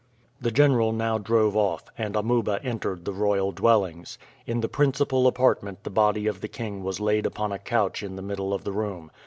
[0.41, 4.17] The general now drove off, and Amuba entered the royal dwellings.
[4.47, 8.15] In the principal apartment the body of the king was laid upon a couch in
[8.15, 9.11] the middle of the room.